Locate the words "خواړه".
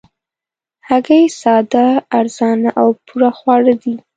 3.37-3.73